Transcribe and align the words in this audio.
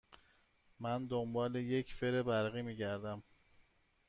من 0.79 1.05
دنبال 1.07 1.55
یک 1.55 1.93
فر 1.93 2.23
برقی 2.23 2.61
می 2.61 2.75
گردم. 2.75 3.23